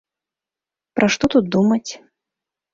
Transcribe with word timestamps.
Пра 1.01 1.11
што 1.17 1.25
тут 1.37 1.53
думаць? 1.59 1.87